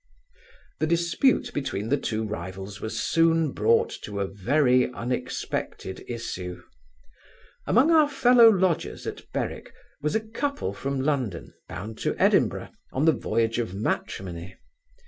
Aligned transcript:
The 0.79 0.87
dispute 0.87 1.53
between 1.53 1.89
the 1.89 1.95
two 1.99 2.23
rivals 2.25 2.81
was 2.81 2.99
soon 2.99 3.51
brought 3.51 3.91
to 4.01 4.19
a 4.19 4.25
very 4.25 4.91
unexpected 4.91 6.03
issue. 6.07 6.63
Among 7.67 7.91
our 7.91 8.09
fellow 8.09 8.49
lodgers 8.49 9.05
at 9.05 9.31
Berwick, 9.31 9.71
was 10.01 10.15
a 10.15 10.21
couple 10.27 10.73
from 10.73 11.01
London, 11.01 11.53
bound 11.69 11.99
to 11.99 12.15
Edinburgh, 12.17 12.69
on 12.91 13.05
the 13.05 13.11
voyage 13.11 13.59
of 13.59 13.75
matrimony. 13.75 14.57